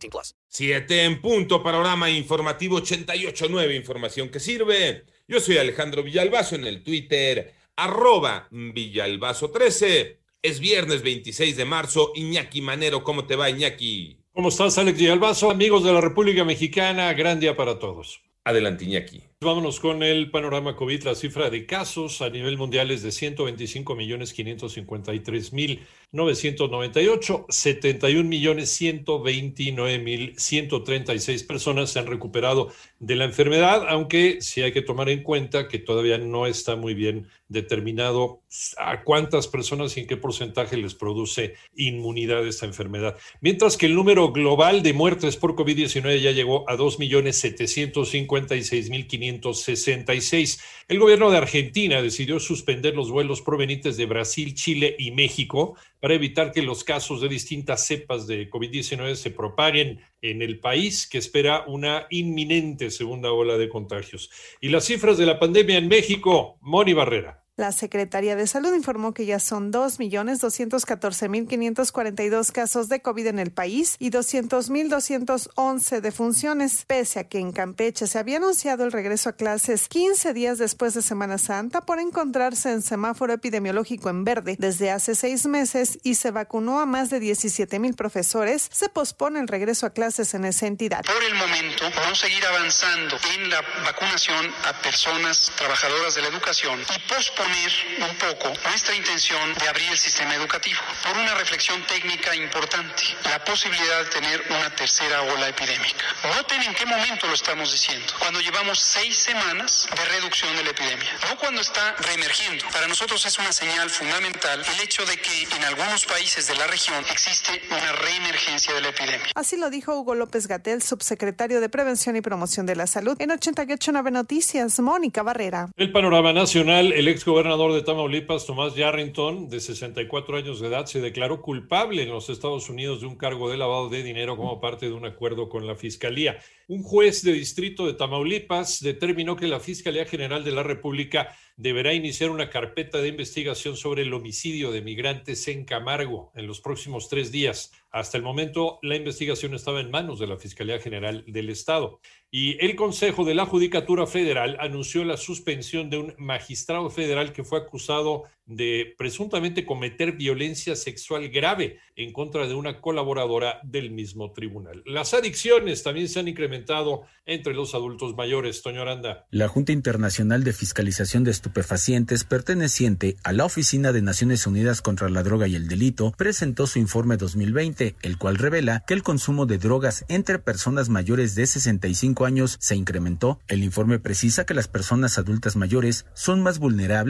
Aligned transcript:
18 0.00 0.10
plus. 0.10 0.34
Siete 0.48 1.04
en 1.04 1.20
punto, 1.20 1.62
panorama 1.62 2.10
informativo 2.10 2.80
88.9, 2.80 3.76
información 3.76 4.28
que 4.28 4.40
sirve. 4.40 5.04
Yo 5.28 5.40
soy 5.40 5.58
Alejandro 5.58 6.02
Villalbazo 6.02 6.56
en 6.56 6.66
el 6.66 6.82
Twitter, 6.82 7.54
arroba 7.76 8.48
Villalbazo13. 8.50 10.16
Es 10.42 10.58
viernes 10.58 11.02
26 11.02 11.56
de 11.56 11.64
marzo. 11.66 12.12
Iñaki 12.14 12.62
Manero, 12.62 13.04
¿cómo 13.04 13.26
te 13.26 13.36
va, 13.36 13.50
Iñaki? 13.50 14.16
¿Cómo 14.32 14.48
estás, 14.48 14.78
Alex 14.78 14.98
Villalbazo? 14.98 15.50
Amigos 15.50 15.84
de 15.84 15.92
la 15.92 16.00
República 16.00 16.44
Mexicana, 16.44 17.12
gran 17.12 17.38
día 17.40 17.56
para 17.56 17.78
todos. 17.78 18.22
Adelante, 18.44 18.84
Iñaki. 18.86 19.29
Vámonos 19.42 19.80
con 19.80 20.02
el 20.02 20.30
panorama 20.30 20.76
COVID. 20.76 21.04
La 21.04 21.14
cifra 21.14 21.48
de 21.48 21.64
casos 21.64 22.20
a 22.20 22.28
nivel 22.28 22.58
mundial 22.58 22.90
es 22.90 23.02
de 23.02 23.10
125 23.10 23.94
millones 23.94 24.34
553 24.34 25.54
mil 25.54 25.80
998, 26.12 27.46
71 27.48 28.28
millones 28.28 28.68
129 28.68 29.98
mil 29.98 30.34
136 30.36 31.44
personas 31.44 31.90
se 31.90 32.00
han 32.00 32.06
recuperado 32.06 32.70
de 32.98 33.16
la 33.16 33.24
enfermedad, 33.24 33.86
aunque 33.88 34.42
sí 34.42 34.60
hay 34.60 34.72
que 34.72 34.82
tomar 34.82 35.08
en 35.08 35.22
cuenta 35.22 35.68
que 35.68 35.78
todavía 35.78 36.18
no 36.18 36.46
está 36.46 36.76
muy 36.76 36.92
bien 36.92 37.28
determinado 37.48 38.42
a 38.76 39.04
cuántas 39.04 39.48
personas 39.48 39.96
y 39.96 40.00
en 40.00 40.06
qué 40.06 40.16
porcentaje 40.16 40.76
les 40.76 40.94
produce 40.94 41.54
inmunidad 41.76 42.46
esta 42.46 42.66
enfermedad. 42.66 43.16
Mientras 43.40 43.76
que 43.76 43.86
el 43.86 43.94
número 43.94 44.32
global 44.32 44.82
de 44.82 44.92
muertes 44.92 45.36
por 45.36 45.54
COVID-19 45.54 46.20
ya 46.20 46.32
llegó 46.32 46.68
a 46.68 46.76
2 46.76 46.98
millones 46.98 47.36
756 47.36 48.90
mil 48.90 49.06
566. 49.38 50.60
El 50.88 50.98
gobierno 50.98 51.30
de 51.30 51.38
Argentina 51.38 52.02
decidió 52.02 52.40
suspender 52.40 52.96
los 52.96 53.10
vuelos 53.10 53.42
provenientes 53.42 53.96
de 53.96 54.06
Brasil, 54.06 54.54
Chile 54.54 54.96
y 54.98 55.12
México 55.12 55.76
para 56.00 56.14
evitar 56.14 56.52
que 56.52 56.62
los 56.62 56.82
casos 56.82 57.20
de 57.20 57.28
distintas 57.28 57.86
cepas 57.86 58.26
de 58.26 58.50
COVID-19 58.50 59.14
se 59.14 59.30
propaguen 59.30 60.00
en 60.22 60.42
el 60.42 60.58
país, 60.58 61.06
que 61.06 61.18
espera 61.18 61.64
una 61.66 62.06
inminente 62.10 62.90
segunda 62.90 63.32
ola 63.32 63.56
de 63.58 63.68
contagios. 63.68 64.30
Y 64.60 64.70
las 64.70 64.84
cifras 64.84 65.18
de 65.18 65.26
la 65.26 65.38
pandemia 65.38 65.78
en 65.78 65.88
México, 65.88 66.58
Moni 66.60 66.92
Barrera. 66.92 67.39
La 67.60 67.70
Secretaría 67.72 68.36
de 68.36 68.46
Salud 68.46 68.72
informó 68.74 69.12
que 69.12 69.26
ya 69.26 69.38
son 69.38 69.70
2.214.542 69.70 72.52
casos 72.52 72.88
de 72.88 73.02
COVID 73.02 73.26
en 73.26 73.38
el 73.38 73.52
país 73.52 73.96
y 73.98 74.10
200.211 74.10 76.00
defunciones, 76.00 76.86
pese 76.86 77.20
a 77.20 77.24
que 77.24 77.38
en 77.38 77.52
Campeche 77.52 78.06
se 78.06 78.18
había 78.18 78.38
anunciado 78.38 78.86
el 78.86 78.92
regreso 78.92 79.28
a 79.28 79.34
clases 79.34 79.88
15 79.88 80.32
días 80.32 80.56
después 80.56 80.94
de 80.94 81.02
Semana 81.02 81.36
Santa 81.36 81.82
por 81.82 81.98
encontrarse 81.98 82.72
en 82.72 82.80
semáforo 82.80 83.34
epidemiológico 83.34 84.08
en 84.08 84.24
verde 84.24 84.56
desde 84.58 84.90
hace 84.90 85.14
seis 85.14 85.44
meses 85.44 85.98
y 86.02 86.14
se 86.14 86.30
vacunó 86.30 86.80
a 86.80 86.86
más 86.86 87.10
de 87.10 87.20
17.000 87.20 87.94
profesores, 87.94 88.70
se 88.72 88.88
pospone 88.88 89.38
el 89.38 89.48
regreso 89.48 89.84
a 89.84 89.90
clases 89.90 90.32
en 90.32 90.46
esa 90.46 90.66
entidad. 90.66 91.04
Por 91.04 91.22
el 91.22 91.34
momento, 91.34 91.84
no 92.08 92.14
seguir 92.14 92.42
avanzando 92.46 93.18
en 93.34 93.50
la 93.50 93.60
vacunación 93.84 94.50
a 94.64 94.72
personas 94.80 95.52
trabajadoras 95.58 96.14
de 96.14 96.22
la 96.22 96.28
educación 96.28 96.80
y 96.80 97.12
posponer 97.12 97.49
un 97.50 98.16
poco 98.16 98.52
nuestra 98.68 98.94
intención 98.94 99.54
de 99.54 99.68
abrir 99.68 99.90
el 99.90 99.98
sistema 99.98 100.34
educativo 100.34 100.78
por 101.04 101.18
una 101.18 101.34
reflexión 101.34 101.82
técnica 101.86 102.34
importante, 102.36 103.02
la 103.24 103.42
posibilidad 103.44 104.04
de 104.04 104.10
tener 104.10 104.42
una 104.50 104.70
tercera 104.70 105.22
ola 105.22 105.48
epidémica. 105.48 106.04
Noten 106.36 106.62
en 106.62 106.74
qué 106.74 106.86
momento 106.86 107.26
lo 107.26 107.34
estamos 107.34 107.72
diciendo, 107.72 108.06
cuando 108.18 108.40
llevamos 108.40 108.78
seis 108.78 109.16
semanas 109.16 109.88
de 109.90 110.04
reducción 110.04 110.54
de 110.56 110.64
la 110.64 110.70
epidemia, 110.70 111.10
no 111.28 111.36
cuando 111.38 111.60
está 111.60 111.96
reemergiendo. 111.98 112.64
Para 112.72 112.86
nosotros 112.86 113.24
es 113.26 113.38
una 113.38 113.52
señal 113.52 113.90
fundamental 113.90 114.62
el 114.74 114.80
hecho 114.82 115.04
de 115.06 115.16
que 115.16 115.42
en 115.42 115.64
algunos 115.64 116.06
países 116.06 116.46
de 116.46 116.54
la 116.54 116.66
región 116.66 117.04
existe 117.10 117.60
una 117.70 117.92
reemergencia 117.92 118.74
de 118.74 118.80
la 118.80 118.88
epidemia. 118.88 119.26
Así 119.34 119.56
lo 119.56 119.70
dijo 119.70 119.98
Hugo 119.98 120.14
López 120.14 120.46
Gatel, 120.46 120.82
subsecretario 120.82 121.60
de 121.60 121.68
Prevención 121.68 122.14
y 122.16 122.20
Promoción 122.20 122.66
de 122.66 122.76
la 122.76 122.86
Salud, 122.86 123.16
en 123.20 123.32
889 123.32 124.10
Noticias, 124.10 124.78
Mónica 124.78 125.22
Barrera. 125.22 125.68
El 125.76 125.90
panorama 125.90 126.32
nacional, 126.32 126.92
el 126.92 127.08
ex 127.08 127.24
gobernador 127.40 127.72
de 127.72 127.80
Tamaulipas, 127.80 128.44
Tomás 128.44 128.74
Yarrington, 128.74 129.48
de 129.48 129.60
64 129.60 130.36
años 130.36 130.60
de 130.60 130.68
edad, 130.68 130.84
se 130.84 131.00
declaró 131.00 131.40
culpable 131.40 132.02
en 132.02 132.10
los 132.10 132.28
Estados 132.28 132.68
Unidos 132.68 133.00
de 133.00 133.06
un 133.06 133.16
cargo 133.16 133.48
de 133.50 133.56
lavado 133.56 133.88
de 133.88 134.02
dinero 134.02 134.36
como 134.36 134.60
parte 134.60 134.90
de 134.90 134.92
un 134.92 135.06
acuerdo 135.06 135.48
con 135.48 135.66
la 135.66 135.74
Fiscalía. 135.74 136.38
Un 136.68 136.82
juez 136.82 137.22
de 137.22 137.32
distrito 137.32 137.86
de 137.86 137.94
Tamaulipas 137.94 138.80
determinó 138.80 139.36
que 139.36 139.48
la 139.48 139.58
Fiscalía 139.58 140.04
General 140.04 140.44
de 140.44 140.52
la 140.52 140.62
República 140.62 141.34
deberá 141.56 141.92
iniciar 141.92 142.30
una 142.30 142.48
carpeta 142.48 143.02
de 143.02 143.08
investigación 143.08 143.76
sobre 143.76 144.02
el 144.02 144.14
homicidio 144.14 144.70
de 144.70 144.80
migrantes 144.80 145.46
en 145.48 145.64
Camargo 145.64 146.32
en 146.34 146.46
los 146.46 146.60
próximos 146.60 147.08
tres 147.08 147.32
días. 147.32 147.72
Hasta 147.90 148.16
el 148.16 148.22
momento, 148.22 148.78
la 148.82 148.96
investigación 148.96 149.52
estaba 149.54 149.80
en 149.80 149.90
manos 149.90 150.18
de 150.18 150.26
la 150.26 150.38
Fiscalía 150.38 150.78
General 150.78 151.24
del 151.26 151.50
Estado. 151.50 152.00
Y 152.30 152.64
el 152.64 152.76
Consejo 152.76 153.24
de 153.24 153.34
la 153.34 153.44
Judicatura 153.44 154.06
Federal 154.06 154.56
anunció 154.60 155.04
la 155.04 155.16
suspensión 155.16 155.90
de 155.90 155.98
un 155.98 156.14
magistrado 156.16 156.88
federal 156.88 157.19
que 157.28 157.44
fue 157.44 157.58
acusado 157.58 158.24
de 158.50 158.94
presuntamente 158.98 159.64
cometer 159.64 160.12
violencia 160.12 160.74
sexual 160.74 161.28
grave 161.28 161.78
en 161.94 162.12
contra 162.12 162.48
de 162.48 162.54
una 162.54 162.80
colaboradora 162.80 163.60
del 163.62 163.92
mismo 163.92 164.32
tribunal. 164.32 164.82
Las 164.86 165.14
adicciones 165.14 165.84
también 165.84 166.08
se 166.08 166.18
han 166.18 166.26
incrementado 166.26 167.02
entre 167.26 167.54
los 167.54 167.74
adultos 167.74 168.16
mayores. 168.16 168.62
Toño 168.62 168.82
Aranda. 168.82 169.26
La 169.30 169.46
Junta 169.46 169.70
Internacional 169.70 170.42
de 170.42 170.52
Fiscalización 170.52 171.22
de 171.22 171.30
Estupefacientes, 171.30 172.24
perteneciente 172.24 173.16
a 173.22 173.32
la 173.32 173.44
Oficina 173.44 173.92
de 173.92 174.02
Naciones 174.02 174.46
Unidas 174.46 174.82
contra 174.82 175.08
la 175.08 175.22
Droga 175.22 175.46
y 175.46 175.54
el 175.54 175.68
Delito, 175.68 176.12
presentó 176.16 176.66
su 176.66 176.80
informe 176.80 177.16
2020, 177.16 177.94
el 178.02 178.18
cual 178.18 178.36
revela 178.36 178.82
que 178.86 178.94
el 178.94 179.04
consumo 179.04 179.46
de 179.46 179.58
drogas 179.58 180.04
entre 180.08 180.40
personas 180.40 180.88
mayores 180.88 181.36
de 181.36 181.46
65 181.46 182.24
años 182.24 182.56
se 182.60 182.74
incrementó. 182.74 183.38
El 183.46 183.62
informe 183.62 184.00
precisa 184.00 184.44
que 184.44 184.54
las 184.54 184.66
personas 184.66 185.18
adultas 185.18 185.54
mayores 185.54 186.06
son 186.14 186.42
más 186.42 186.58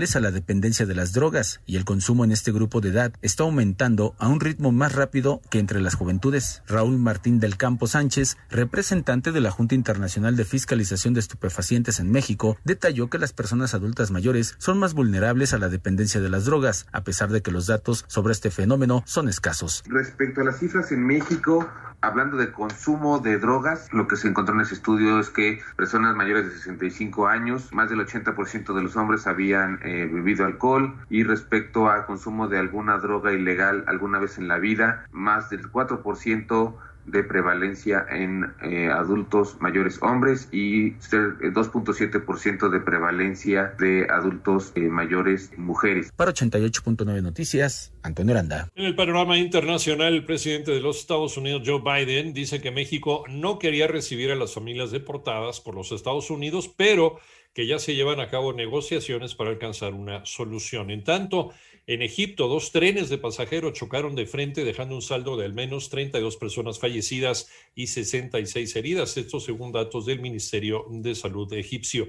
a 0.00 0.20
la 0.20 0.30
dependencia 0.30 0.86
de 0.86 0.94
las 0.94 1.12
drogas 1.12 1.60
y 1.66 1.76
el 1.76 1.84
consumo 1.84 2.24
en 2.24 2.32
este 2.32 2.52
grupo 2.52 2.80
de 2.80 2.88
edad 2.88 3.12
está 3.20 3.42
aumentando 3.42 4.14
a 4.18 4.28
un 4.28 4.40
ritmo 4.40 4.72
más 4.72 4.94
rápido 4.94 5.42
que 5.50 5.58
entre 5.58 5.78
las 5.82 5.94
juventudes. 5.94 6.62
Raúl 6.66 6.96
Martín 6.96 7.38
del 7.38 7.58
Campo 7.58 7.86
Sánchez, 7.86 8.38
representante 8.48 9.30
de 9.30 9.40
la 9.42 9.50
Junta 9.50 9.74
Internacional 9.74 10.36
de 10.36 10.46
Fiscalización 10.46 11.12
de 11.12 11.20
Estupefacientes 11.20 12.00
en 12.00 12.10
México, 12.10 12.56
detalló 12.64 13.10
que 13.10 13.18
las 13.18 13.34
personas 13.34 13.74
adultas 13.74 14.10
mayores 14.10 14.54
son 14.56 14.78
más 14.78 14.94
vulnerables 14.94 15.52
a 15.52 15.58
la 15.58 15.68
dependencia 15.68 16.22
de 16.22 16.30
las 16.30 16.46
drogas, 16.46 16.86
a 16.92 17.04
pesar 17.04 17.28
de 17.28 17.42
que 17.42 17.50
los 17.50 17.66
datos 17.66 18.06
sobre 18.08 18.32
este 18.32 18.50
fenómeno 18.50 19.02
son 19.04 19.28
escasos. 19.28 19.82
Respecto 19.86 20.40
a 20.40 20.44
las 20.44 20.60
cifras 20.60 20.92
en 20.92 21.04
México, 21.06 21.68
hablando 22.02 22.36
de 22.36 22.52
consumo 22.52 23.18
de 23.18 23.38
drogas, 23.38 23.92
lo 23.92 24.08
que 24.08 24.16
se 24.16 24.28
encontró 24.28 24.54
en 24.54 24.62
ese 24.62 24.74
estudio 24.74 25.20
es 25.20 25.30
que 25.30 25.60
personas 25.76 26.16
mayores 26.16 26.46
de 26.46 26.52
65 26.52 27.26
años, 27.26 27.72
más 27.72 27.90
del 27.90 28.00
80% 28.00 28.74
de 28.74 28.82
los 28.82 28.96
hombres 28.96 29.26
habían 29.26 29.80
eh, 29.82 30.08
bebido 30.10 30.46
alcohol 30.46 30.94
y 31.08 31.24
respecto 31.24 31.90
al 31.90 32.06
consumo 32.06 32.48
de 32.48 32.58
alguna 32.58 32.98
droga 32.98 33.32
ilegal 33.32 33.84
alguna 33.86 34.18
vez 34.18 34.38
en 34.38 34.48
la 34.48 34.58
vida, 34.58 35.06
más 35.12 35.50
del 35.50 35.70
4% 35.70 36.74
de 37.06 37.24
prevalencia 37.24 38.06
en 38.10 38.52
eh, 38.62 38.88
adultos 38.88 39.56
mayores 39.60 39.98
hombres 40.02 40.48
y 40.52 40.92
2.7% 40.92 42.70
de 42.70 42.80
prevalencia 42.80 43.74
de 43.78 44.06
adultos 44.10 44.72
eh, 44.74 44.80
mayores 44.80 45.56
mujeres. 45.56 46.12
Para 46.16 46.32
88.9 46.32 47.22
Noticias, 47.22 47.92
Antonio 48.02 48.34
Aranda. 48.34 48.70
En 48.74 48.84
el 48.84 48.94
panorama 48.94 49.38
internacional, 49.38 50.14
el 50.14 50.24
presidente 50.24 50.70
de 50.70 50.80
los 50.80 50.98
Estados 50.98 51.36
Unidos, 51.36 51.62
Joe 51.64 51.80
Biden, 51.80 52.32
dice 52.32 52.60
que 52.60 52.70
México 52.70 53.24
no 53.28 53.58
quería 53.58 53.86
recibir 53.86 54.30
a 54.30 54.36
las 54.36 54.54
familias 54.54 54.90
deportadas 54.90 55.60
por 55.60 55.74
los 55.74 55.92
Estados 55.92 56.30
Unidos, 56.30 56.72
pero 56.76 57.18
que 57.52 57.66
ya 57.66 57.78
se 57.78 57.94
llevan 57.94 58.20
a 58.20 58.28
cabo 58.28 58.52
negociaciones 58.52 59.34
para 59.34 59.50
alcanzar 59.50 59.94
una 59.94 60.24
solución. 60.24 60.90
En 60.90 61.04
tanto, 61.04 61.50
en 61.86 62.02
Egipto, 62.02 62.46
dos 62.46 62.70
trenes 62.70 63.08
de 63.08 63.18
pasajeros 63.18 63.72
chocaron 63.72 64.14
de 64.14 64.26
frente, 64.26 64.64
dejando 64.64 64.94
un 64.94 65.02
saldo 65.02 65.36
de 65.36 65.46
al 65.46 65.52
menos 65.52 65.90
32 65.90 66.36
personas 66.36 66.78
fallecidas 66.78 67.48
y 67.74 67.88
66 67.88 68.76
heridas, 68.76 69.16
esto 69.16 69.40
según 69.40 69.72
datos 69.72 70.06
del 70.06 70.20
Ministerio 70.20 70.86
de 70.90 71.14
Salud 71.14 71.52
egipcio. 71.52 72.08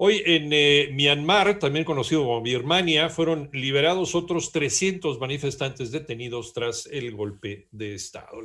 Hoy 0.00 0.22
en 0.24 0.52
eh, 0.52 0.90
Myanmar, 0.92 1.58
también 1.58 1.84
conocido 1.84 2.22
como 2.22 2.40
Birmania, 2.40 3.08
fueron 3.08 3.50
liberados 3.52 4.14
otros 4.14 4.52
300 4.52 5.18
manifestantes 5.18 5.90
detenidos 5.90 6.52
tras 6.52 6.86
el 6.86 7.16
golpe 7.16 7.66
de 7.72 7.94
Estado. 7.94 8.40